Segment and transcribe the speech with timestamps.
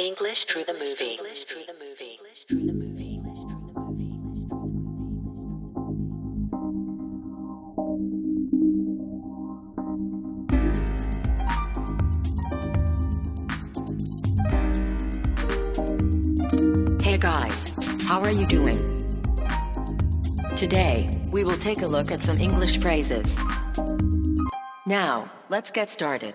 [0.00, 1.16] English through the movie.
[1.16, 2.20] English through the movie.
[2.20, 3.18] English through the movie.
[17.02, 18.76] Hey guys, how are you doing?
[20.56, 23.36] Today, we will take a look at some English phrases.
[24.86, 26.34] Now, let's get started.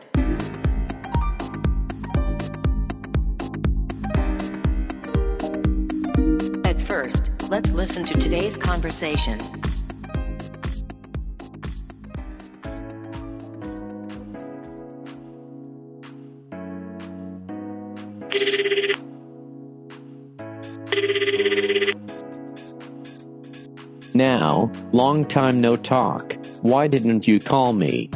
[6.93, 9.39] First, let's listen to today's conversation.
[24.13, 26.38] Now, long time no talk.
[26.61, 28.11] Why didn't you call me?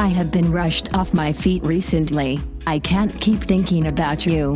[0.00, 2.40] I have been rushed off my feet recently.
[2.66, 4.54] I can't keep thinking about you.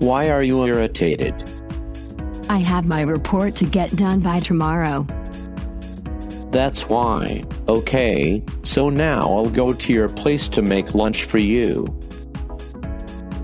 [0.00, 1.57] Why are you irritated?
[2.50, 5.06] I have my report to get done by tomorrow.
[6.50, 7.44] That's why.
[7.68, 11.86] Okay, so now I'll go to your place to make lunch for you.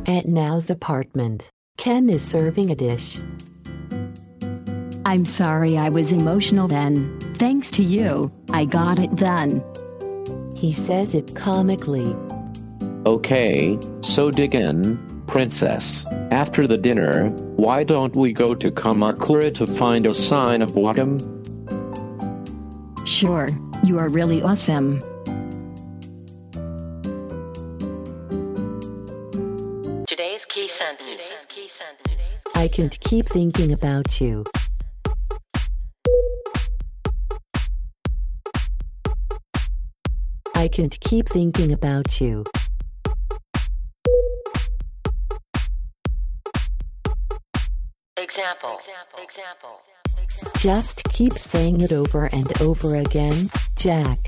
[0.07, 3.21] At Nao's apartment, Ken is serving a dish.
[5.05, 7.19] I'm sorry I was emotional then.
[7.35, 9.63] Thanks to you, I got it done.
[10.57, 12.17] He says it comically.
[13.05, 16.07] Okay, so dig in, princess.
[16.31, 21.19] After the dinner, why don't we go to Kamakura to find a sign of autumn?
[23.05, 23.49] Sure,
[23.83, 25.01] you are really awesome.
[30.07, 31.35] Today's key sentence.
[32.55, 34.45] I can't keep thinking about you.
[40.55, 42.45] I can't keep thinking about you.
[48.37, 48.81] Example.
[49.23, 49.81] Example.
[50.57, 54.19] Just keep saying it over and over again, Jack.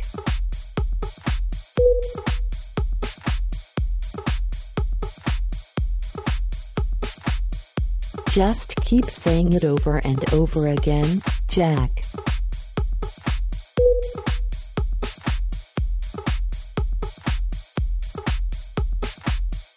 [8.30, 11.90] Just keep saying it over and over again, Jack.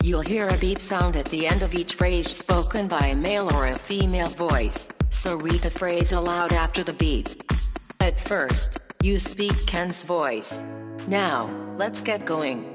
[0.09, 3.47] You'll hear a beep sound at the end of each phrase spoken by a male
[3.53, 7.27] or a female voice, so read the phrase aloud after the beep.
[7.99, 10.59] At first, you speak Ken's voice.
[11.07, 12.65] Now, let's get going.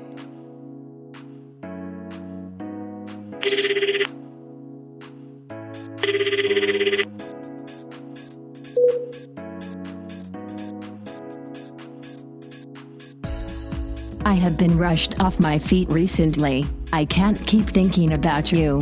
[14.27, 16.65] I have been rushed off my feet recently.
[16.93, 18.81] I can't keep thinking about you.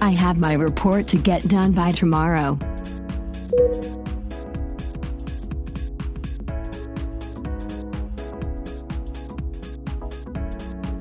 [0.00, 2.58] I have my report to get done by tomorrow.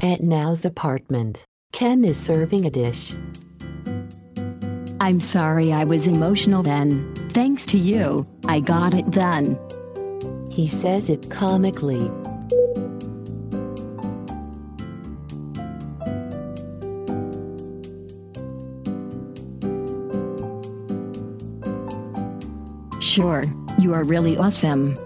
[0.02, 3.16] At Nao's apartment, Ken is serving a dish.
[5.00, 7.14] I'm sorry I was emotional then.
[7.30, 9.58] Thanks to you, I got it done.
[10.59, 12.12] He says it comically.
[23.00, 23.46] Sure,
[23.78, 24.98] you are really awesome.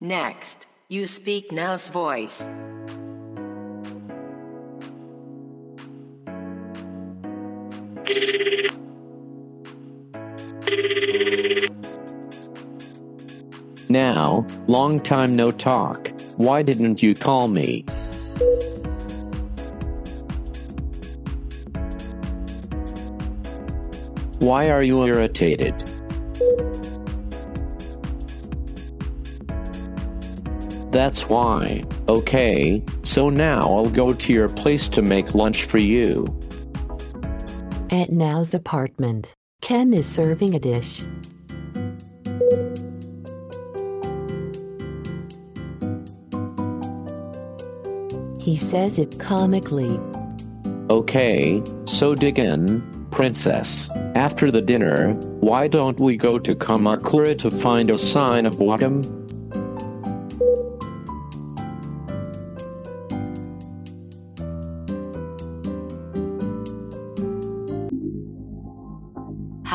[0.00, 2.42] Next, you speak Nao's voice.
[13.90, 16.12] Now, long time no talk.
[16.36, 17.84] Why didn't you call me?
[24.40, 25.76] Why are you irritated?
[30.92, 31.84] That's why.
[32.08, 36.26] Okay, so now I'll go to your place to make lunch for you.
[37.90, 41.04] At Nao's apartment, Ken is serving a dish.
[48.38, 50.00] He says it comically.
[50.88, 53.90] Okay, so dig in, princess.
[54.14, 59.02] After the dinner, why don't we go to Kamakura to find a sign of autumn?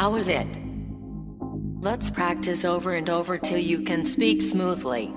[0.04, 0.48] How is it?
[1.80, 5.14] Let's practice over and over till you can speak smoothly.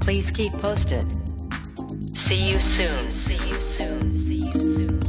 [0.00, 1.04] Please keep posted.
[2.16, 3.12] See you soon.
[3.12, 4.14] See you soon.
[4.24, 5.00] See you soon.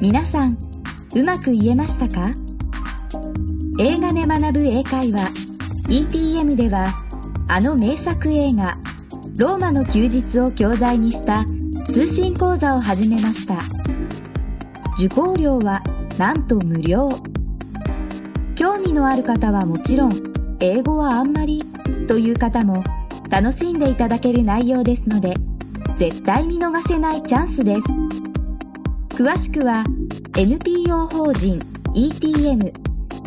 [0.00, 0.56] 皆さん
[1.16, 2.32] うまく言えましたか
[3.80, 5.32] 映画で学ぶ英会話
[5.88, 6.94] ETM では
[7.48, 8.70] あの名作映画
[9.36, 11.44] 「ローマの休日」を教材にした
[11.86, 13.58] 通信講座を始めました。
[14.98, 15.82] 受講料は
[16.18, 17.10] なんと無料。
[18.56, 20.12] 興味のある方はもちろん
[20.60, 21.62] 英語はあんまり
[22.08, 22.82] という方も
[23.28, 25.34] 楽しんでいただける内容ですので
[25.98, 27.80] 絶対見逃せないチャンスです。
[29.16, 29.84] 詳しくは
[30.36, 31.60] NPO 法人
[31.94, 32.72] ETM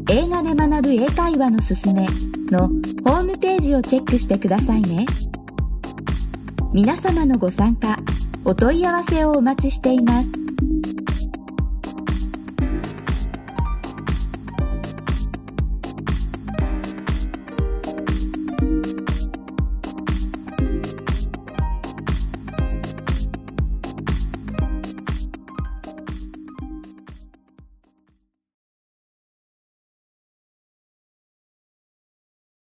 [0.09, 2.07] 映画で学ぶ英会話のすすめ
[2.49, 2.67] の
[3.03, 5.05] ホームページをチェックしてくださいね。
[6.73, 7.97] 皆様のご参加
[8.49, 10.46] お問い合わせをお待ちしています。